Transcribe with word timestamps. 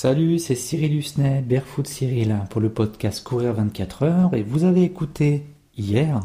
Salut, 0.00 0.38
c'est 0.38 0.54
Cyril 0.54 0.94
Husnet, 0.94 1.42
Barefoot 1.42 1.84
Cyril, 1.84 2.36
pour 2.50 2.60
le 2.60 2.70
podcast 2.70 3.24
Courir 3.24 3.54
24 3.54 4.04
heures, 4.04 4.32
et 4.32 4.44
vous 4.44 4.62
avez 4.62 4.84
écouté 4.84 5.44
hier, 5.76 6.20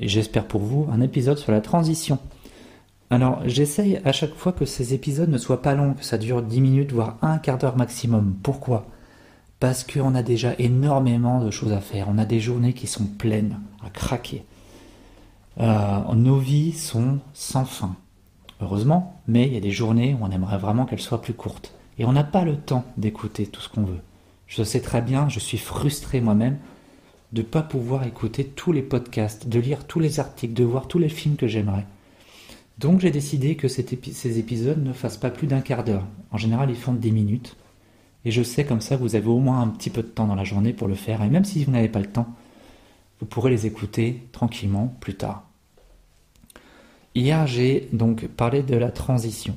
et 0.00 0.08
j'espère 0.08 0.46
pour 0.46 0.62
vous, 0.62 0.88
un 0.90 1.02
épisode 1.02 1.36
sur 1.36 1.52
la 1.52 1.60
transition. 1.60 2.18
Alors, 3.10 3.42
j'essaye 3.44 4.00
à 4.06 4.12
chaque 4.12 4.34
fois 4.34 4.52
que 4.52 4.64
ces 4.64 4.94
épisodes 4.94 5.28
ne 5.28 5.36
soient 5.36 5.60
pas 5.60 5.74
longs, 5.74 5.92
que 5.92 6.02
ça 6.02 6.16
dure 6.16 6.40
10 6.40 6.62
minutes, 6.62 6.92
voire 6.92 7.18
un 7.20 7.36
quart 7.36 7.58
d'heure 7.58 7.76
maximum. 7.76 8.36
Pourquoi? 8.42 8.86
Parce 9.60 9.84
qu'on 9.84 10.14
a 10.14 10.22
déjà 10.22 10.54
énormément 10.58 11.44
de 11.44 11.50
choses 11.50 11.74
à 11.74 11.82
faire, 11.82 12.06
on 12.08 12.16
a 12.16 12.24
des 12.24 12.40
journées 12.40 12.72
qui 12.72 12.86
sont 12.86 13.04
pleines, 13.04 13.60
à 13.84 13.90
craquer. 13.90 14.46
Euh, 15.60 16.14
nos 16.14 16.38
vies 16.38 16.72
sont 16.72 17.18
sans 17.34 17.66
fin. 17.66 17.96
Heureusement, 18.62 19.20
mais 19.28 19.46
il 19.46 19.52
y 19.52 19.58
a 19.58 19.60
des 19.60 19.72
journées 19.72 20.16
où 20.18 20.24
on 20.24 20.30
aimerait 20.30 20.56
vraiment 20.56 20.86
qu'elles 20.86 21.00
soient 21.00 21.20
plus 21.20 21.34
courtes. 21.34 21.74
Et 21.98 22.04
on 22.04 22.12
n'a 22.12 22.24
pas 22.24 22.44
le 22.44 22.56
temps 22.56 22.84
d'écouter 22.96 23.46
tout 23.46 23.60
ce 23.60 23.68
qu'on 23.68 23.84
veut. 23.84 24.00
Je 24.46 24.62
sais 24.62 24.80
très 24.80 25.02
bien, 25.02 25.28
je 25.28 25.40
suis 25.40 25.58
frustré 25.58 26.20
moi-même 26.20 26.58
de 27.32 27.42
ne 27.42 27.46
pas 27.46 27.62
pouvoir 27.62 28.06
écouter 28.06 28.44
tous 28.44 28.72
les 28.72 28.82
podcasts, 28.82 29.48
de 29.48 29.58
lire 29.58 29.86
tous 29.86 30.00
les 30.00 30.20
articles, 30.20 30.54
de 30.54 30.64
voir 30.64 30.86
tous 30.86 30.98
les 30.98 31.08
films 31.08 31.36
que 31.36 31.48
j'aimerais. 31.48 31.86
Donc 32.78 33.00
j'ai 33.00 33.10
décidé 33.10 33.56
que 33.56 33.68
ces 33.68 34.38
épisodes 34.38 34.82
ne 34.82 34.92
fassent 34.92 35.16
pas 35.16 35.30
plus 35.30 35.46
d'un 35.46 35.60
quart 35.60 35.84
d'heure. 35.84 36.06
En 36.30 36.38
général, 36.38 36.70
ils 36.70 36.76
font 36.76 36.92
10 36.92 37.12
minutes. 37.12 37.56
Et 38.24 38.30
je 38.30 38.42
sais 38.42 38.64
comme 38.64 38.80
ça, 38.80 38.96
vous 38.96 39.16
avez 39.16 39.28
au 39.28 39.38
moins 39.38 39.60
un 39.60 39.68
petit 39.68 39.90
peu 39.90 40.02
de 40.02 40.08
temps 40.08 40.26
dans 40.26 40.34
la 40.34 40.44
journée 40.44 40.72
pour 40.72 40.88
le 40.88 40.94
faire. 40.94 41.22
Et 41.22 41.28
même 41.28 41.44
si 41.44 41.64
vous 41.64 41.72
n'avez 41.72 41.88
pas 41.88 42.00
le 42.00 42.10
temps, 42.10 42.28
vous 43.20 43.26
pourrez 43.26 43.50
les 43.50 43.66
écouter 43.66 44.22
tranquillement 44.32 44.96
plus 45.00 45.14
tard. 45.14 45.44
Hier, 47.14 47.46
j'ai 47.46 47.88
donc 47.92 48.26
parlé 48.26 48.62
de 48.62 48.76
la 48.76 48.90
transition. 48.90 49.56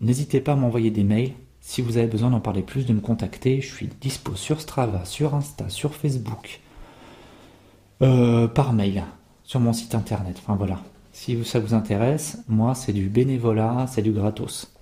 N'hésitez 0.00 0.40
pas 0.40 0.52
à 0.52 0.56
m'envoyer 0.56 0.90
des 0.90 1.04
mails 1.04 1.32
si 1.62 1.80
vous 1.80 1.96
avez 1.96 2.08
besoin 2.08 2.30
d'en 2.30 2.40
parler 2.40 2.62
plus, 2.62 2.84
de 2.84 2.92
me 2.92 3.00
contacter, 3.00 3.60
je 3.60 3.72
suis 3.72 3.88
dispo 4.00 4.34
sur 4.34 4.60
Strava, 4.60 5.04
sur 5.04 5.34
Insta, 5.34 5.68
sur 5.68 5.94
Facebook, 5.94 6.60
euh, 8.02 8.48
par 8.48 8.74
mail, 8.74 9.04
sur 9.44 9.60
mon 9.60 9.72
site 9.72 9.94
internet. 9.94 10.36
Enfin 10.38 10.56
voilà. 10.56 10.80
Si 11.12 11.42
ça 11.44 11.60
vous 11.60 11.72
intéresse, 11.72 12.42
moi 12.48 12.74
c'est 12.74 12.92
du 12.92 13.08
bénévolat, 13.08 13.86
c'est 13.88 14.02
du 14.02 14.12
gratos. 14.12 14.72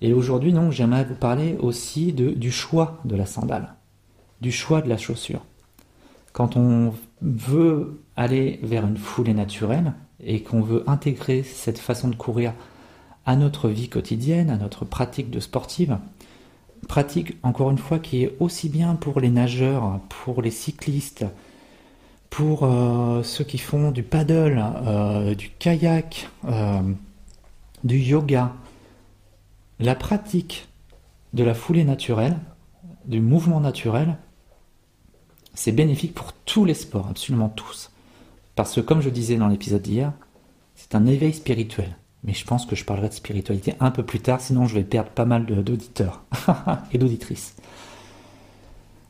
Et 0.00 0.12
aujourd'hui, 0.12 0.52
donc, 0.52 0.72
j'aimerais 0.72 1.04
vous 1.04 1.14
parler 1.14 1.56
aussi 1.60 2.12
de, 2.12 2.30
du 2.30 2.50
choix 2.50 2.98
de 3.04 3.16
la 3.16 3.24
sandale, 3.24 3.74
du 4.40 4.52
choix 4.52 4.82
de 4.82 4.88
la 4.88 4.98
chaussure. 4.98 5.40
Quand 6.32 6.56
on 6.56 6.92
veut 7.22 8.02
aller 8.16 8.58
vers 8.62 8.84
une 8.86 8.96
foulée 8.96 9.32
naturelle 9.32 9.94
et 10.20 10.42
qu'on 10.42 10.60
veut 10.60 10.82
intégrer 10.88 11.42
cette 11.44 11.78
façon 11.78 12.08
de 12.08 12.16
courir 12.16 12.52
à 13.26 13.36
notre 13.36 13.68
vie 13.68 13.88
quotidienne, 13.88 14.50
à 14.50 14.56
notre 14.56 14.84
pratique 14.84 15.30
de 15.30 15.40
sportive. 15.40 15.98
Pratique, 16.88 17.36
encore 17.42 17.70
une 17.70 17.78
fois, 17.78 17.98
qui 17.98 18.24
est 18.24 18.36
aussi 18.40 18.68
bien 18.68 18.94
pour 18.94 19.20
les 19.20 19.30
nageurs, 19.30 20.00
pour 20.08 20.42
les 20.42 20.50
cyclistes, 20.50 21.24
pour 22.28 22.64
euh, 22.64 23.22
ceux 23.22 23.44
qui 23.44 23.58
font 23.58 23.90
du 23.90 24.02
paddle, 24.02 24.62
euh, 24.86 25.34
du 25.34 25.50
kayak, 25.50 26.28
euh, 26.46 26.82
du 27.84 27.98
yoga. 27.98 28.52
La 29.80 29.94
pratique 29.94 30.68
de 31.32 31.44
la 31.44 31.54
foulée 31.54 31.84
naturelle, 31.84 32.36
du 33.06 33.20
mouvement 33.20 33.60
naturel, 33.60 34.18
c'est 35.54 35.72
bénéfique 35.72 36.14
pour 36.14 36.32
tous 36.32 36.64
les 36.64 36.74
sports, 36.74 37.06
absolument 37.08 37.48
tous. 37.48 37.90
Parce 38.56 38.74
que 38.74 38.80
comme 38.80 39.00
je 39.00 39.10
disais 39.10 39.36
dans 39.36 39.48
l'épisode 39.48 39.82
d'hier, 39.82 40.12
c'est 40.74 40.94
un 40.94 41.06
éveil 41.06 41.32
spirituel 41.32 41.96
mais 42.24 42.32
je 42.32 42.44
pense 42.44 42.66
que 42.66 42.74
je 42.74 42.84
parlerai 42.84 43.08
de 43.08 43.14
spiritualité 43.14 43.74
un 43.80 43.90
peu 43.90 44.02
plus 44.02 44.20
tard, 44.20 44.40
sinon 44.40 44.66
je 44.66 44.74
vais 44.74 44.84
perdre 44.84 45.10
pas 45.10 45.26
mal 45.26 45.44
d'auditeurs 45.46 46.22
et 46.92 46.98
d'auditrices. 46.98 47.54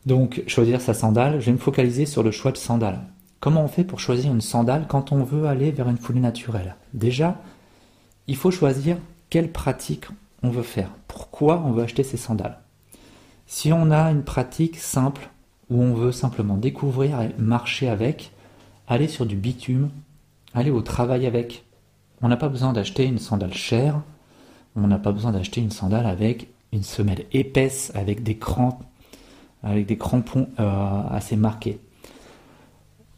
Donc, 0.05 0.43
choisir 0.47 0.81
sa 0.81 0.93
sandale, 0.93 1.41
je 1.41 1.47
vais 1.47 1.53
me 1.53 1.59
focaliser 1.59 2.05
sur 2.05 2.23
le 2.23 2.31
choix 2.31 2.53
de 2.53 2.59
sandale. 2.59 3.01
Comment 3.41 3.65
on 3.65 3.69
fait 3.69 3.85
pour 3.85 4.01
choisir 4.01 4.33
une 4.33 4.41
sandale 4.41 4.87
quand 4.89 5.13
on 5.13 5.23
veut 5.23 5.47
aller 5.47 5.71
vers 5.71 5.89
une 5.89 5.97
foulée 5.97 6.21
naturelle? 6.21 6.77
Déjà, 6.93 7.41
il 8.27 8.37
faut 8.37 8.51
choisir 8.51 8.99
quelle 9.31 9.53
pratique 9.53 10.07
on 10.43 10.51
veut 10.51 10.63
faire. 10.63 10.91
Pourquoi 11.09 11.63
on 11.65 11.73
veut 11.73 11.83
acheter 11.83 12.03
ces 12.03 12.17
sandales? 12.17 12.61
Si 13.47 13.73
on 13.73 13.91
a 13.91 14.11
une 14.11 14.25
pratique 14.25 14.77
simple 14.77 15.29
où 15.71 15.81
on 15.81 15.95
veut 15.95 16.13
simplement 16.13 16.57
découvrir 16.57 17.21
et 17.21 17.35
marcher 17.39 17.89
avec, 17.89 18.33
aller 18.89 19.09
sur 19.09 19.27
du 19.27 19.37
bitume, 19.37 19.91
aller 20.55 20.71
au 20.71 20.83
travail 20.83 21.27
avec, 21.27 21.64
on 22.25 22.29
n'a 22.29 22.39
pas 22.39 22.49
besoin 22.49 22.73
d'acheter 22.73 23.05
une 23.05 23.19
sandale 23.19 23.53
chère, 23.53 24.01
on 24.77 24.87
n'a 24.87 24.99
pas 24.99 25.13
besoin 25.13 25.31
d'acheter 25.31 25.61
une 25.61 25.71
sandale 25.71 26.07
avec 26.07 26.49
une 26.73 26.83
semelle 26.83 27.27
épaisse, 27.33 27.93
avec 27.95 28.23
des 28.23 28.39
crampons 28.39 28.79
euh, 29.63 31.03
assez 31.11 31.37
marqués. 31.37 31.81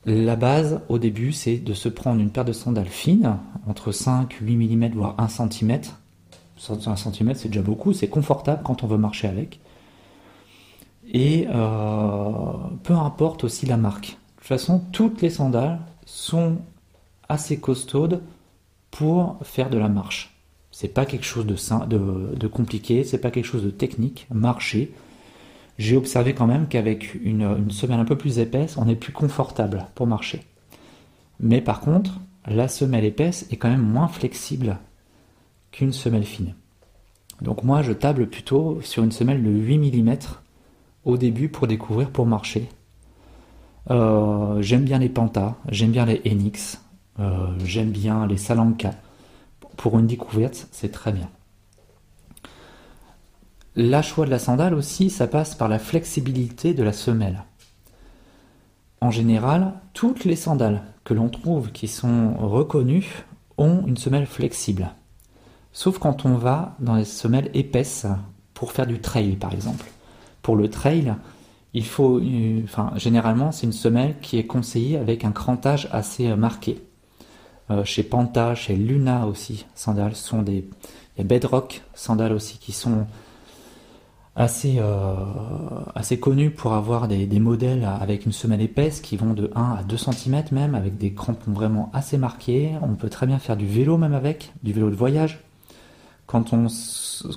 La 0.06 0.34
base 0.34 0.80
au 0.88 0.98
début, 0.98 1.30
c'est 1.30 1.58
de 1.58 1.72
se 1.72 1.88
prendre 1.88 2.20
une 2.20 2.30
paire 2.30 2.44
de 2.44 2.52
sandales 2.52 2.88
fines, 2.88 3.36
entre 3.68 3.92
5, 3.92 4.38
8 4.40 4.76
mm, 4.76 4.88
voire 4.94 5.14
1 5.18 5.28
cm. 5.28 5.80
1 6.68 6.96
cm, 6.96 7.34
c'est 7.34 7.48
déjà 7.48 7.62
beaucoup, 7.62 7.92
c'est 7.92 8.08
confortable 8.08 8.62
quand 8.64 8.82
on 8.82 8.88
veut 8.88 8.98
marcher 8.98 9.28
avec. 9.28 9.60
Et 11.12 11.46
euh, 11.48 12.52
peu 12.82 12.94
importe 12.94 13.44
aussi 13.44 13.66
la 13.66 13.76
marque. 13.76 14.08
De 14.08 14.40
toute 14.40 14.48
façon, 14.48 14.82
toutes 14.90 15.22
les 15.22 15.30
sandales 15.30 15.78
sont 16.06 16.56
assez 17.28 17.60
costaudes 17.60 18.20
pour 18.96 19.36
faire 19.42 19.68
de 19.68 19.76
la 19.76 19.90
marche. 19.90 20.34
C'est 20.70 20.88
pas 20.88 21.04
quelque 21.04 21.26
chose 21.26 21.44
de, 21.44 21.56
de, 21.86 22.34
de 22.34 22.46
compliqué, 22.46 23.04
c'est 23.04 23.18
pas 23.18 23.30
quelque 23.30 23.44
chose 23.44 23.64
de 23.64 23.70
technique. 23.70 24.26
Marcher. 24.32 24.90
J'ai 25.76 25.98
observé 25.98 26.32
quand 26.32 26.46
même 26.46 26.66
qu'avec 26.66 27.14
une, 27.22 27.70
semelle 27.70 28.00
un 28.00 28.06
peu 28.06 28.16
plus 28.16 28.38
épaisse, 28.38 28.78
on 28.78 28.88
est 28.88 28.96
plus 28.96 29.12
confortable 29.12 29.84
pour 29.94 30.06
marcher. 30.06 30.40
Mais 31.40 31.60
par 31.60 31.80
contre, 31.80 32.20
la 32.46 32.68
semelle 32.68 33.04
épaisse 33.04 33.46
est 33.50 33.56
quand 33.56 33.68
même 33.68 33.82
moins 33.82 34.08
flexible 34.08 34.78
qu'une 35.72 35.92
semelle 35.92 36.24
fine. 36.24 36.54
Donc 37.42 37.64
moi, 37.64 37.82
je 37.82 37.92
table 37.92 38.26
plutôt 38.28 38.80
sur 38.80 39.04
une 39.04 39.12
semelle 39.12 39.42
de 39.42 39.50
8 39.50 39.78
mm 39.78 40.16
au 41.04 41.18
début 41.18 41.50
pour 41.50 41.66
découvrir, 41.66 42.08
pour 42.08 42.24
marcher. 42.24 42.66
Euh, 43.90 44.62
j'aime 44.62 44.84
bien 44.84 44.98
les 44.98 45.10
Panta, 45.10 45.56
j'aime 45.68 45.90
bien 45.90 46.06
les 46.06 46.22
Enix, 46.24 46.80
euh, 47.18 47.54
j'aime 47.64 47.90
bien 47.90 48.26
les 48.26 48.36
Salanka. 48.36 48.92
Pour 49.76 49.98
une 49.98 50.06
découverte, 50.06 50.68
c'est 50.72 50.92
très 50.92 51.12
bien. 51.12 51.28
La 53.74 54.00
choix 54.02 54.24
de 54.24 54.30
la 54.30 54.38
sandale 54.38 54.74
aussi, 54.74 55.10
ça 55.10 55.26
passe 55.26 55.54
par 55.54 55.68
la 55.68 55.78
flexibilité 55.78 56.72
de 56.72 56.82
la 56.82 56.92
semelle. 56.92 57.44
En 59.00 59.10
général, 59.10 59.74
toutes 59.92 60.24
les 60.24 60.36
sandales 60.36 60.82
que 61.04 61.12
l'on 61.12 61.28
trouve 61.28 61.70
qui 61.72 61.86
sont 61.86 62.34
reconnues 62.38 63.24
ont 63.58 63.84
une 63.86 63.98
semelle 63.98 64.26
flexible. 64.26 64.90
Sauf 65.72 65.98
quand 65.98 66.24
on 66.24 66.36
va 66.36 66.74
dans 66.80 66.94
les 66.94 67.04
semelles 67.04 67.50
épaisses 67.52 68.06
pour 68.54 68.72
faire 68.72 68.86
du 68.86 69.00
trail 69.00 69.36
par 69.36 69.52
exemple. 69.52 69.84
Pour 70.40 70.56
le 70.56 70.70
trail, 70.70 71.14
il 71.74 71.84
faut, 71.84 72.18
euh, 72.18 72.62
enfin, 72.64 72.92
généralement, 72.96 73.52
c'est 73.52 73.66
une 73.66 73.72
semelle 73.72 74.18
qui 74.20 74.38
est 74.38 74.46
conseillée 74.46 74.96
avec 74.96 75.24
un 75.24 75.32
crantage 75.32 75.88
assez 75.92 76.34
marqué. 76.34 76.82
Euh, 77.70 77.84
chez 77.84 78.02
Panta, 78.02 78.54
chez 78.54 78.76
Luna 78.76 79.26
aussi, 79.26 79.66
sandales 79.74 80.14
sont 80.14 80.42
des. 80.42 80.68
Il 81.16 81.18
y 81.18 81.20
a 81.22 81.24
Bedrock 81.24 81.82
sandales 81.94 82.32
aussi 82.32 82.58
qui 82.58 82.72
sont 82.72 83.06
assez, 84.36 84.76
euh, 84.78 85.14
connus 86.20 86.50
pour 86.50 86.74
avoir 86.74 87.08
des, 87.08 87.26
modèles 87.40 87.84
avec 87.84 88.26
une 88.26 88.32
semelle 88.32 88.60
épaisse 88.60 89.00
qui 89.00 89.16
vont 89.16 89.32
de 89.32 89.50
1 89.54 89.76
à 89.78 89.82
2 89.82 89.96
cm 89.96 90.44
même, 90.52 90.74
avec 90.74 90.98
des 90.98 91.14
crampons 91.14 91.52
vraiment 91.52 91.90
assez 91.94 92.18
marqués. 92.18 92.72
On 92.82 92.94
peut 92.94 93.08
très 93.08 93.26
bien 93.26 93.38
faire 93.38 93.56
du 93.56 93.66
vélo 93.66 93.96
même 93.96 94.14
avec, 94.14 94.52
du 94.62 94.72
vélo 94.72 94.90
de 94.90 94.94
voyage. 94.94 95.42
Quand 96.26 96.52
on, 96.52 96.66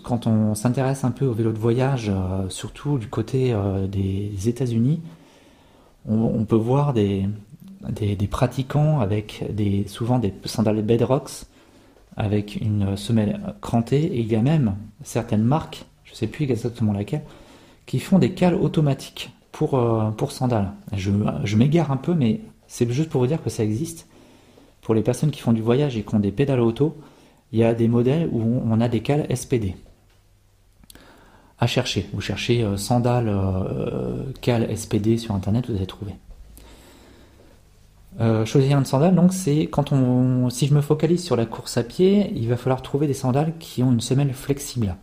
quand 0.03 0.27
on 0.27 0.55
s'intéresse 0.55 1.03
un 1.05 1.11
peu 1.11 1.25
au 1.25 1.33
vélo 1.33 1.53
de 1.53 1.57
voyage, 1.57 2.09
euh, 2.09 2.49
surtout 2.49 2.97
du 2.97 3.07
côté 3.07 3.55
des 3.87 4.49
États-Unis, 4.49 5.01
on, 6.07 6.43
peut 6.45 6.55
voir 6.55 6.93
des, 6.93 7.27
des, 7.87 8.15
pratiquants 8.27 8.99
avec 8.99 9.43
des, 9.51 9.87
souvent 9.87 10.19
des 10.19 10.33
sandales 10.45 10.81
bedrocks 10.81 11.45
avec 12.17 12.57
une 12.57 12.97
semelle 12.97 13.39
crantée 13.61 14.03
et 14.03 14.19
il 14.19 14.27
y 14.27 14.35
a 14.35 14.41
même 14.41 14.75
certaines 15.03 15.43
marques, 15.43 15.85
je 16.03 16.11
ne 16.11 16.15
sais 16.15 16.27
plus 16.27 16.43
exactement 16.43 16.91
laquelle, 16.91 17.23
qui 17.85 17.99
font 17.99 18.19
des 18.19 18.33
cales 18.33 18.55
automatiques 18.55 19.31
pour, 19.51 19.75
euh, 19.75 20.11
pour 20.11 20.31
sandales. 20.31 20.73
Je, 20.93 21.11
je 21.43 21.55
m'égare 21.55 21.91
un 21.91 21.97
peu, 21.97 22.13
mais 22.13 22.41
c'est 22.67 22.89
juste 22.91 23.09
pour 23.09 23.21
vous 23.21 23.27
dire 23.27 23.41
que 23.41 23.49
ça 23.49 23.63
existe. 23.63 24.07
Pour 24.81 24.93
les 24.93 25.01
personnes 25.01 25.31
qui 25.31 25.39
font 25.39 25.53
du 25.53 25.61
voyage 25.61 25.97
et 25.97 26.03
qui 26.03 26.15
ont 26.15 26.19
des 26.19 26.31
pédales 26.31 26.59
auto, 26.59 26.97
il 27.51 27.59
y 27.59 27.63
a 27.63 27.73
des 27.73 27.87
modèles 27.87 28.29
où 28.31 28.41
on 28.41 28.81
a 28.81 28.87
des 28.87 29.01
cales 29.01 29.25
SPD. 29.35 29.75
À 31.57 31.67
chercher. 31.67 32.07
Vous 32.13 32.21
cherchez 32.21 32.63
euh, 32.63 32.77
sandales 32.77 33.29
euh, 33.29 34.23
cales 34.41 34.75
SPD 34.77 35.17
sur 35.17 35.35
internet, 35.35 35.69
vous 35.69 35.75
allez 35.75 35.87
trouver. 35.87 36.13
Euh, 38.19 38.45
choisir 38.45 38.77
une 38.77 38.86
sandale, 38.86 39.16
donc 39.16 39.31
c'est 39.31 39.68
quand 39.68 39.94
on, 39.94 40.50
si 40.50 40.68
je 40.68 40.74
me 40.74 40.81
focalise 40.81 41.24
sur 41.24 41.38
la 41.38 41.45
course 41.45 41.77
à 41.77 41.83
pied, 41.83 42.33
il 42.36 42.50
va 42.50 42.57
falloir 42.57 42.81
trouver 42.81 43.07
des 43.07 43.13
sandales 43.13 43.54
qui 43.60 43.81
ont 43.81 43.94
une 43.94 44.01
semelle 44.01 44.33
flexible. 44.33 44.98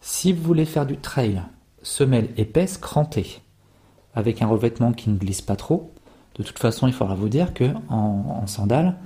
Si 0.00 0.32
vous 0.32 0.42
voulez 0.42 0.64
faire 0.64 0.86
du 0.86 0.96
trail, 0.96 1.42
semelle 1.82 2.28
épaisse 2.38 2.78
crantée, 2.78 3.42
avec 4.14 4.40
un 4.40 4.46
revêtement 4.46 4.92
qui 4.92 5.10
ne 5.10 5.18
glisse 5.18 5.42
pas 5.42 5.56
trop. 5.56 5.92
De 6.36 6.42
toute 6.42 6.58
façon, 6.58 6.86
il 6.86 6.94
faudra 6.94 7.14
vous 7.14 7.28
dire 7.28 7.52
que 7.52 7.64
en, 7.90 8.46
sandales, 8.46 8.96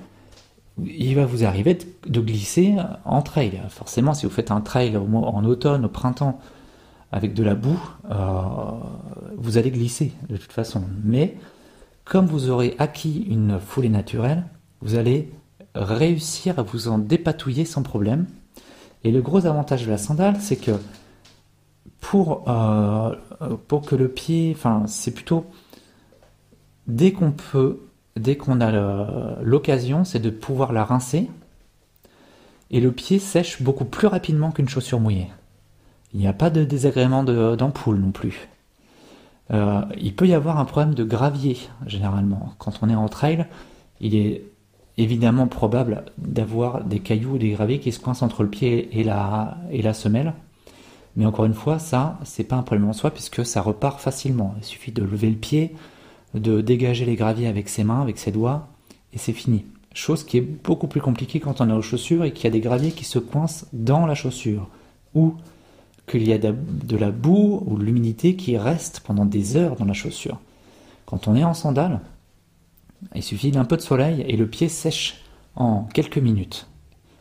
il 0.79 1.17
va 1.17 1.27
vous 1.27 1.44
arriver 1.44 1.77
de, 2.06 2.21
glisser 2.21 2.77
en 3.05 3.23
trail. 3.23 3.61
Forcément, 3.71 4.15
si 4.15 4.25
vous 4.25 4.33
faites 4.33 4.53
un 4.53 4.61
trail 4.61 4.97
en 4.97 5.44
automne, 5.44 5.85
au 5.85 5.89
printemps, 5.89 6.39
avec 7.11 7.35
de 7.35 7.43
la 7.43 7.55
boue, 7.55 7.81
euh, 8.11 8.15
vous 9.37 9.59
allez 9.59 9.71
glisser 9.71 10.12
de 10.29 10.37
toute 10.37 10.53
façon. 10.53 10.83
Mais 11.05 11.37
comme 12.04 12.26
vous 12.26 12.50
aurez 12.50 12.75
acquis 12.78 13.26
une 13.28 13.58
foulée 13.58 13.88
naturelle, 13.88 14.44
vous 14.81 14.96
allez 14.96 15.31
réussir 15.75 16.58
à 16.58 16.62
vous 16.62 16.88
en 16.88 16.99
dépatouiller 16.99 17.64
sans 17.64 17.82
problème. 17.82 18.26
Et 19.04 19.10
le 19.10 19.22
gros 19.22 19.46
avantage 19.46 19.84
de 19.87 19.90
la 19.90 19.99
sandale, 19.99 20.37
c'est 20.40 20.56
que 20.56 20.72
pour, 22.00 22.44
euh, 22.49 23.14
que 23.87 23.94
le 23.94 24.08
pied, 24.08 24.52
enfin 24.54 24.84
c'est 24.87 25.12
plutôt 25.12 25.46
dès 26.87 27.12
qu'on 27.12 27.32
peut, 27.32 27.81
dès 28.16 28.37
qu'on 28.37 28.60
a 28.60 29.40
l'occasion, 29.43 30.05
c'est 30.05 30.19
de 30.19 30.31
pouvoir 30.31 30.72
la 30.72 30.84
rincer. 30.84 31.31
Et 32.70 32.81
le 32.81 32.93
pied 32.93 33.19
sèche 33.19 33.62
beaucoup 33.62 33.84
plus 33.84 34.06
rapidement 34.06 34.50
qu'une 34.50 34.69
chaussure 34.69 35.00
mouillée. 35.00 35.28
Il 36.14 36.20
n'y 36.20 36.26
a 36.26 36.32
pas 36.32 36.50
de 36.50 36.64
désagrément 36.64 37.22
d'ampoule 37.25 37.98
non 37.98 38.12
plus. 38.12 38.48
Euh, 39.52 39.82
il 40.00 40.14
peut 40.14 40.26
y 40.26 40.34
avoir 40.34 40.58
un 40.58 40.64
problème 40.64 40.94
de 40.94 41.04
gravier, 41.04 41.58
généralement. 41.87 42.54
Quand 42.58 42.81
on 42.82 42.88
est 42.88 42.94
en 42.94 43.08
trail, 43.08 43.46
il 44.00 44.14
est 44.14 44.44
évidemment 44.99 45.46
probable 45.46 46.04
d'avoir 46.19 46.84
des 46.84 47.00
cailloux 47.00 47.34
ou 47.34 47.38
des 47.38 47.50
graviers 47.50 47.78
qui 47.78 47.93
se 47.93 48.00
coincent 48.00 48.25
entre 48.25 48.43
le 48.43 48.50
pied 48.50 48.99
et 48.99 49.04
la, 49.04 49.58
et 49.70 49.82
la 49.82 49.94
semelle. 49.94 50.34
Mais 51.16 51.26
encore 51.26 51.44
une 51.44 51.54
fois, 51.54 51.78
ça, 51.78 52.19
c'est 52.25 52.44
pas 52.44 52.56
un 52.56 52.62
problème 52.62 52.88
en 52.88 52.93
soi 52.93 53.10
puisque 53.10 53.44
ça 53.44 53.60
repart 53.60 54.00
facilement. 54.00 54.54
Il 54.58 54.64
suffit 54.64 54.93
de 54.93 55.02
lever 55.02 55.28
le 55.28 55.37
pied, 55.37 55.75
de 56.34 56.60
dégager 56.60 57.05
les 57.05 57.16
graviers 57.16 57.46
avec 57.46 57.69
ses 57.69 57.84
mains, 57.84 58.00
avec 58.00 58.19
ses 58.19 58.32
doigts, 58.32 58.69
et 59.12 59.19
c'est 59.19 59.32
fini. 59.32 59.66
Chose 59.94 60.25
qui 60.25 60.38
est 60.38 60.40
beaucoup 60.40 60.87
plus 60.87 61.02
compliquée 61.02 61.38
quand 61.38 61.60
on 61.60 61.69
est 61.69 61.75
aux 61.75 61.82
chaussures 61.82 62.25
et 62.25 62.32
qu'il 62.32 62.44
y 62.44 62.46
a 62.46 62.50
des 62.50 62.60
graviers 62.60 62.93
qui 62.93 63.05
se 63.05 63.19
coincent 63.19 63.66
dans 63.75 64.06
la 64.06 64.14
chaussure, 64.14 64.69
ou 65.14 65.34
qu'il 66.06 66.26
y 66.26 66.32
a 66.32 66.38
de 66.38 66.96
la 66.96 67.10
boue 67.10 67.62
ou 67.66 67.78
de 67.78 67.84
l'humidité 67.84 68.37
qui 68.37 68.56
reste 68.58 69.00
pendant 69.00 69.25
des 69.25 69.56
heures 69.56 69.76
dans 69.76 69.84
la 69.84 69.93
chaussure. 69.93 70.38
Quand 71.06 71.28
on 71.28 71.37
est 71.37 71.44
en 71.44 71.54
sandales, 71.54 72.00
il 73.14 73.22
suffit 73.22 73.50
d'un 73.50 73.64
peu 73.64 73.76
de 73.76 73.82
soleil 73.82 74.25
et 74.28 74.37
le 74.37 74.46
pied 74.46 74.69
sèche 74.69 75.22
en 75.56 75.84
quelques 75.84 76.19
minutes. 76.19 76.66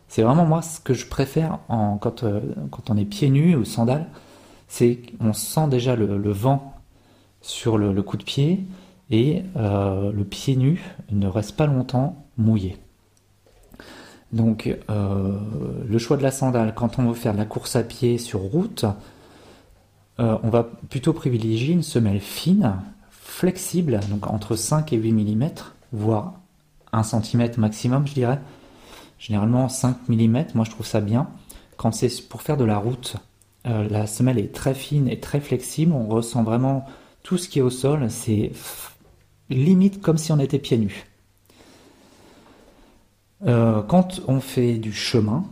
C'est 0.07 0.24
vraiment 0.24 0.45
moi 0.45 0.62
ce 0.62 0.80
que 0.80 0.94
je 0.94 1.07
préfère 1.07 1.60
euh, 1.69 1.95
quand 2.00 2.89
on 2.89 2.98
est 2.98 3.06
pieds 3.06 3.30
nus 3.30 3.56
ou 3.56 3.66
sandales, 3.66 4.07
c'est 4.68 5.00
qu'on 5.19 5.34
sent 5.34 5.68
déjà 5.69 5.95
le, 5.95 6.31
vent 6.31 6.74
sur 7.42 7.77
le, 7.77 8.01
coup 8.01 8.18
de 8.18 8.24
pied 8.24 8.66
et 9.10 9.44
euh, 9.57 10.12
le 10.12 10.24
pied 10.24 10.56
nu 10.56 10.81
ne 11.12 11.27
reste 11.27 11.56
pas 11.56 11.66
longtemps 11.66 12.25
mouillé. 12.38 12.77
Donc 14.33 14.74
euh, 14.89 15.38
le 15.88 15.98
choix 15.98 16.18
de 16.18 16.24
la 16.24 16.31
sandale, 16.31 16.74
quand 16.75 17.00
on 17.00 17.10
veut 17.10 17.13
faire 17.13 17.33
de 17.33 17.38
la 17.38 17.45
course 17.45 17.75
à 17.75 17.83
pied 17.83 18.18
sur 18.18 18.39
route, 18.39 18.86
on 20.19 20.50
va 20.50 20.69
plutôt 20.92 21.13
privilégier 21.13 21.74
une 21.74 21.81
semelle 21.81 22.19
fine 22.19 22.75
flexible, 23.10 24.00
donc 24.12 24.28
entre 24.28 24.56
5 24.56 24.94
et 24.94 24.98
8 24.98 25.13
mm, 25.13 25.50
voire 25.94 26.33
1 26.92 27.01
cm 27.01 27.50
maximum, 27.57 28.06
je 28.06 28.13
dirais. 28.13 28.39
Généralement 29.18 29.68
5 29.68 30.10
mm, 30.10 30.44
moi 30.54 30.63
je 30.63 30.69
trouve 30.69 30.86
ça 30.86 31.01
bien. 31.01 31.27
Quand 31.77 31.92
c'est 31.92 32.27
pour 32.30 32.44
faire 32.44 32.57
de 32.57 32.66
la 32.66 32.77
route, 32.77 33.16
euh, 33.66 33.88
la 33.89 34.06
semelle 34.06 34.38
est 34.38 34.54
très 34.54 34.74
fine 34.74 35.07
et 35.07 35.19
très 35.19 35.39
flexible, 35.39 35.94
on 35.94 36.07
ressent 36.07 36.44
vraiment 36.44 36.86
tout 37.24 37.38
ce 37.38 37.48
qui 37.50 37.60
est 37.60 37.63
au 37.63 37.69
sol, 37.69 38.10
c'est 38.10 38.51
limite 39.50 40.01
comme 40.01 40.18
si 40.18 40.31
on 40.31 40.39
était 40.39 40.60
pieds 40.60 40.77
nus. 40.77 41.06
Euh, 43.48 43.82
quand 43.82 44.22
on 44.28 44.40
fait 44.40 44.76
du 44.76 44.94
chemin, 44.94 45.44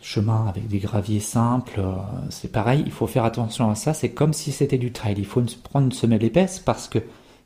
chemin 0.00 0.46
avec 0.46 0.66
des 0.66 0.78
graviers 0.78 1.20
simples, 1.20 1.80
euh, 1.80 1.92
c'est 2.30 2.50
pareil, 2.50 2.82
il 2.86 2.92
faut 2.92 3.06
faire 3.06 3.24
attention 3.24 3.70
à 3.70 3.74
ça, 3.74 3.94
c'est 3.94 4.10
comme 4.10 4.32
si 4.32 4.52
c'était 4.52 4.78
du 4.78 4.92
trail, 4.92 5.16
il 5.18 5.26
faut 5.26 5.42
prendre 5.62 5.86
une 5.86 5.92
semelle 5.92 6.24
épaisse 6.24 6.58
parce 6.58 6.88
que 6.88 6.98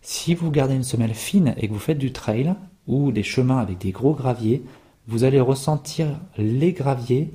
si 0.02 0.34
vous 0.34 0.50
gardez 0.50 0.74
une 0.74 0.84
semelle 0.84 1.14
fine 1.14 1.54
et 1.56 1.68
que 1.68 1.72
vous 1.72 1.78
faites 1.78 1.98
du 1.98 2.12
trail 2.12 2.54
ou 2.86 3.12
des 3.12 3.22
chemins 3.22 3.58
avec 3.58 3.78
des 3.78 3.90
gros 3.90 4.14
graviers, 4.14 4.62
vous 5.08 5.24
allez 5.24 5.40
ressentir 5.40 6.08
les 6.36 6.72
graviers 6.72 7.32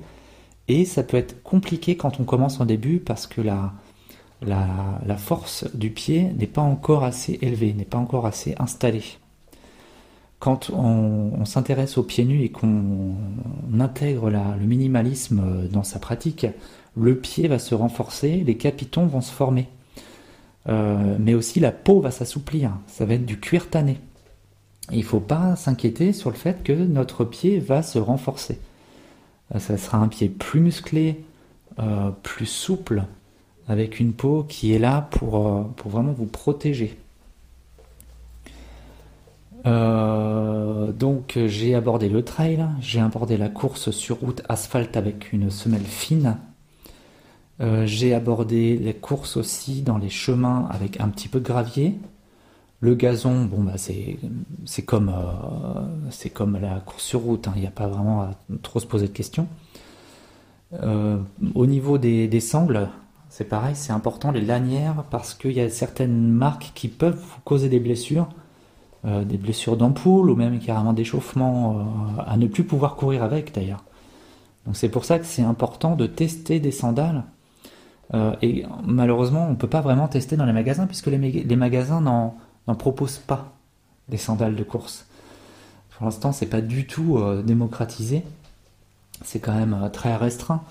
et 0.68 0.84
ça 0.84 1.02
peut 1.02 1.16
être 1.16 1.42
compliqué 1.42 1.96
quand 1.96 2.20
on 2.20 2.24
commence 2.24 2.60
en 2.60 2.64
début 2.64 2.98
parce 2.98 3.26
que 3.26 3.42
la, 3.42 3.72
la, 4.42 5.16
force 5.16 5.66
du 5.74 5.90
pied 5.90 6.32
n'est 6.38 6.46
pas 6.46 6.62
encore 6.62 7.04
assez 7.04 7.38
élevée, 7.42 7.74
n'est 7.74 7.84
pas 7.84 7.98
encore 7.98 8.26
assez 8.26 8.54
installée. 8.58 9.04
Quand 10.44 10.68
on, 10.68 11.46
s'intéresse 11.46 11.96
aux 11.96 12.02
pieds 12.02 12.26
nus 12.26 12.42
et 12.42 12.50
qu'on 12.50 13.14
intègre 13.80 14.28
le 14.28 14.66
minimalisme 14.66 15.66
dans 15.72 15.84
sa 15.84 15.98
pratique, 15.98 16.46
le 16.98 17.16
pied 17.16 17.48
va 17.48 17.58
se 17.58 17.74
renforcer, 17.74 18.44
les 18.44 18.58
capitons 18.58 19.06
vont 19.06 19.22
se 19.22 19.32
former. 19.32 19.68
Euh, 20.68 21.16
mais 21.18 21.32
aussi 21.32 21.60
la 21.60 21.72
peau 21.72 22.02
va 22.02 22.10
s'assouplir, 22.10 22.72
ça 22.86 23.06
va 23.06 23.14
être 23.14 23.24
du 23.24 23.40
cuir 23.40 23.70
tanné. 23.70 23.96
il 24.92 24.98
ne 24.98 25.02
faut 25.04 25.18
pas 25.18 25.56
s'inquiéter 25.56 26.12
sur 26.12 26.28
le 26.28 26.36
fait 26.36 26.62
que 26.62 26.74
notre 26.74 27.24
pied 27.24 27.58
va 27.58 27.82
se 27.82 27.98
renforcer. 27.98 28.60
Euh, 29.54 29.58
ça 29.58 29.78
sera 29.78 29.96
un 29.96 30.08
pied 30.08 30.28
plus 30.28 30.60
musclé, 30.60 31.24
euh, 31.78 32.10
plus 32.22 32.44
souple, 32.44 33.04
avec 33.66 33.98
une 33.98 34.12
peau 34.12 34.44
qui 34.46 34.74
est 34.74 34.78
là 34.78 35.08
pour 35.10 35.38
vraiment 35.86 36.12
vous 36.12 36.26
protéger. 36.26 36.98
Donc 39.64 41.38
j'ai 41.46 41.74
abordé 41.74 42.08
le 42.08 42.22
trail, 42.22 42.66
j'ai 42.80 43.00
abordé 43.00 43.36
la 43.36 43.48
course 43.48 43.90
sur 43.90 44.20
route 44.20 44.42
asphalte 44.48 44.96
avec 44.96 45.32
une 45.32 45.50
semelle 45.50 45.82
fine 45.82 46.36
euh, 47.60 47.86
j'ai 47.86 48.14
abordé 48.14 48.76
les 48.76 48.94
courses 48.94 49.36
aussi 49.36 49.82
dans 49.82 49.98
les 49.98 50.08
chemins 50.08 50.66
avec 50.70 51.00
un 51.00 51.08
petit 51.08 51.28
peu 51.28 51.40
de 51.40 51.44
gravier. 51.44 51.98
Le 52.80 52.94
gazon, 52.94 53.44
bon 53.44 53.62
bah 53.62 53.74
c'est 53.76 54.18
c'est 54.66 54.82
comme 54.82 55.08
euh, 55.08 56.10
c'est 56.10 56.30
comme 56.30 56.58
la 56.60 56.80
course 56.80 57.04
sur 57.04 57.20
route, 57.20 57.48
hein. 57.48 57.52
il 57.56 57.62
n'y 57.62 57.66
a 57.66 57.70
pas 57.70 57.86
vraiment 57.86 58.22
à 58.22 58.30
trop 58.62 58.80
se 58.80 58.86
poser 58.86 59.06
de 59.06 59.12
questions. 59.12 59.46
Euh, 60.82 61.18
au 61.54 61.66
niveau 61.66 61.98
des 61.98 62.40
sangles, 62.40 62.88
c'est 63.30 63.44
pareil, 63.44 63.74
c'est 63.76 63.92
important 63.92 64.32
les 64.32 64.40
lanières 64.40 65.04
parce 65.10 65.34
qu'il 65.34 65.52
y 65.52 65.60
a 65.60 65.70
certaines 65.70 66.28
marques 66.28 66.72
qui 66.74 66.88
peuvent 66.88 67.16
vous 67.18 67.40
causer 67.44 67.68
des 67.68 67.80
blessures, 67.80 68.28
des 69.04 69.36
blessures 69.36 69.76
d'ampoule 69.76 70.30
ou 70.30 70.36
même 70.36 70.58
carrément 70.58 70.94
d'échauffement 70.94 71.86
à 72.26 72.36
ne 72.38 72.46
plus 72.46 72.64
pouvoir 72.64 72.96
courir 72.96 73.22
avec 73.22 73.54
d'ailleurs. 73.54 73.84
Donc 74.64 74.76
c'est 74.76 74.88
pour 74.88 75.04
ça 75.04 75.18
que 75.18 75.26
c'est 75.26 75.42
important 75.42 75.94
de 75.94 76.06
tester 76.06 76.58
des 76.58 76.70
sandales 76.70 77.24
euh, 78.12 78.34
et 78.42 78.64
malheureusement, 78.84 79.46
on 79.46 79.50
ne 79.50 79.56
peut 79.56 79.68
pas 79.68 79.80
vraiment 79.80 80.08
tester 80.08 80.36
dans 80.36 80.44
les 80.44 80.52
magasins 80.52 80.86
puisque 80.86 81.06
les, 81.06 81.56
magasins 81.56 82.00
n'en 82.00 82.74
proposent 82.74 83.18
pas 83.18 83.52
des 84.08 84.16
sandales 84.16 84.56
de 84.56 84.64
course. 84.64 85.06
Pour 85.96 86.04
l'instant, 86.04 86.32
c'est 86.32 86.46
pas 86.46 86.60
du 86.60 86.86
tout 86.86 87.18
euh, 87.18 87.42
démocratisé. 87.42 88.22
C'est 89.22 89.38
quand 89.38 89.54
même 89.54 89.78
euh, 89.80 89.88
très 89.88 90.16
restreint. 90.16 90.62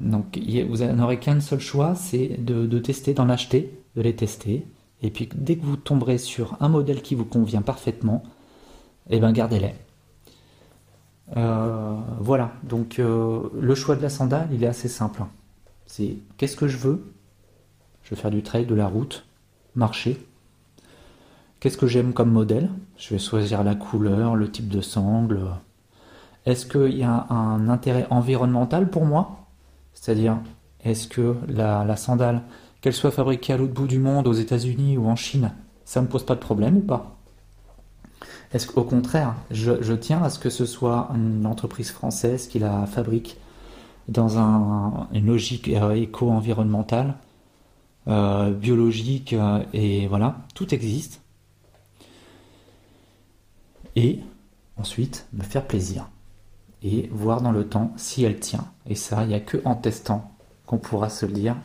Donc, 0.00 0.38
vous 0.68 0.78
n'aurez 0.78 1.18
qu'un 1.18 1.40
seul 1.40 1.60
choix, 1.60 1.94
c'est 1.94 2.42
de, 2.42 2.78
tester, 2.78 3.14
d'en 3.14 3.28
acheter, 3.28 3.78
de 3.94 4.02
les 4.02 4.16
tester. 4.16 4.66
Et 5.02 5.10
puis, 5.10 5.28
dès 5.34 5.56
que 5.56 5.64
vous 5.64 5.76
tomberez 5.76 6.18
sur 6.18 6.56
un 6.60 6.68
modèle 6.68 7.02
qui 7.02 7.14
vous 7.14 7.24
convient 7.24 7.62
parfaitement, 7.62 8.22
eh 9.10 9.18
ben, 9.20 9.32
gardez-les. 9.32 9.74
voilà. 11.34 12.52
Donc, 12.62 12.98
le 12.98 13.74
choix 13.74 13.96
de 13.96 14.02
la 14.02 14.08
sandale, 14.08 14.48
il 14.52 14.62
est 14.62 14.68
assez 14.68 14.88
simple. 14.88 15.24
C'est 15.86 16.16
qu'est-ce 16.36 16.56
que 16.56 16.68
je 16.68 16.78
veux? 16.78 17.12
Je 18.02 18.10
veux 18.10 18.16
faire 18.16 18.30
du 18.30 18.42
trail, 18.42 18.66
de 18.66 18.74
la 18.74 18.86
route, 18.86 19.26
marcher. 19.74 20.18
Qu'est-ce 21.60 21.76
que 21.76 21.86
j'aime 21.86 22.12
comme 22.12 22.30
modèle? 22.30 22.70
Je 22.96 23.10
vais 23.10 23.18
choisir 23.18 23.62
la 23.62 23.74
couleur, 23.74 24.34
le 24.34 24.50
type 24.50 24.68
de 24.68 24.80
sangle. 24.80 25.40
Est-ce 26.44 26.66
qu'il 26.66 26.98
y 26.98 27.04
a 27.04 27.26
un 27.30 27.68
intérêt 27.68 28.06
environnemental 28.10 28.90
pour 28.90 29.04
moi? 29.04 29.46
C'est-à-dire, 29.94 30.38
est-ce 30.82 31.06
que 31.06 31.36
la, 31.46 31.96
sandale, 31.96 32.42
qu'elle 32.82 32.92
soit 32.92 33.12
fabriquée 33.12 33.54
à 33.54 33.56
l'autre 33.56 33.72
bout 33.72 33.86
du 33.86 33.98
monde, 33.98 34.26
aux 34.26 34.32
États-Unis 34.34 34.98
ou 34.98 35.06
en 35.06 35.16
Chine, 35.16 35.52
ça 35.86 36.00
ne 36.00 36.06
me 36.06 36.10
pose 36.10 36.26
pas 36.26 36.34
de 36.34 36.40
problème 36.40 36.76
ou 36.76 36.80
pas? 36.80 37.16
Est-ce 38.52 38.66
qu'au 38.66 38.82
contraire, 38.82 39.34
je, 39.50 39.94
tiens 39.94 40.22
à 40.22 40.28
ce 40.28 40.38
que 40.38 40.50
ce 40.50 40.66
soit 40.66 41.08
une 41.14 41.46
entreprise 41.46 41.90
française 41.90 42.48
qui 42.48 42.58
la 42.58 42.84
fabrique 42.86 43.38
dans 44.08 44.36
une 45.12 45.26
logique 45.26 45.68
éco-environnementale, 45.68 47.14
euh, 48.08 48.50
biologique, 48.50 49.32
euh, 49.32 49.62
et 49.72 50.08
voilà, 50.08 50.36
tout 50.54 50.74
existe. 50.74 51.22
Et 53.94 54.18
ensuite, 54.76 55.26
me 55.32 55.44
faire 55.44 55.66
plaisir. 55.66 56.08
Et 56.82 57.08
voir 57.12 57.42
dans 57.42 57.52
le 57.52 57.68
temps 57.68 57.92
si 57.96 58.24
elle 58.24 58.40
tient. 58.40 58.66
Et 58.86 58.96
ça, 58.96 59.22
il 59.22 59.28
n'y 59.28 59.34
a 59.34 59.40
que 59.40 59.62
en 59.64 59.76
testant 59.76 60.32
qu'on 60.66 60.78
pourra 60.78 61.08
se 61.08 61.24
le 61.26 61.32
dire, 61.32 61.56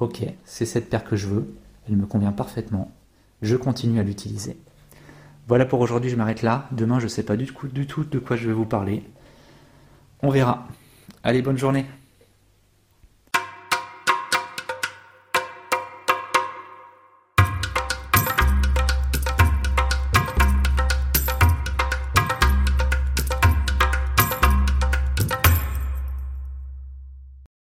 Ok, 0.00 0.24
c'est 0.44 0.66
cette 0.66 0.90
paire 0.90 1.04
que 1.04 1.16
je 1.16 1.28
veux, 1.28 1.54
elle 1.88 1.96
me 1.96 2.06
convient 2.06 2.32
parfaitement, 2.32 2.90
je 3.42 3.56
continue 3.56 4.00
à 4.00 4.02
l'utiliser. 4.02 4.56
Voilà 5.46 5.66
pour 5.66 5.80
aujourd'hui, 5.80 6.10
je 6.10 6.16
m'arrête 6.16 6.42
là. 6.42 6.68
Demain, 6.72 6.98
je 6.98 7.04
ne 7.04 7.08
sais 7.08 7.22
pas 7.22 7.36
du 7.36 7.46
tout, 7.52 8.04
de 8.04 8.18
quoi 8.18 8.36
je 8.36 8.46
vais 8.46 8.54
vous 8.54 8.64
parler. 8.64 9.04
On 10.22 10.30
verra. 10.30 10.66
Allez, 11.22 11.42
bonne 11.42 11.58
journée. 11.58 11.84